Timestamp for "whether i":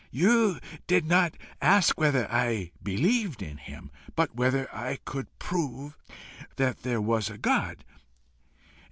1.99-2.71, 4.33-4.97